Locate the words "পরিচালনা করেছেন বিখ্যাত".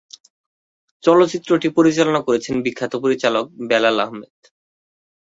1.77-2.93